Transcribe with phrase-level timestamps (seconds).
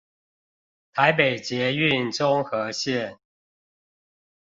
[0.93, 3.17] 台北捷運中和線